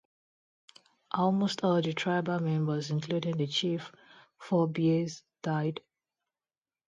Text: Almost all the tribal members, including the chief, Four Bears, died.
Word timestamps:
Almost 1.11 1.63
all 1.63 1.79
the 1.79 1.93
tribal 1.93 2.39
members, 2.39 2.89
including 2.89 3.37
the 3.37 3.45
chief, 3.45 3.91
Four 4.39 4.67
Bears, 4.67 5.21
died. 5.43 5.79